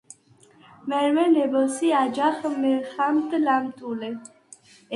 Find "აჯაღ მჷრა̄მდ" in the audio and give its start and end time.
2.01-3.29